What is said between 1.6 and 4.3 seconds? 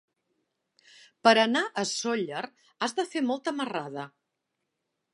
a Sóller has de fer molta marrada.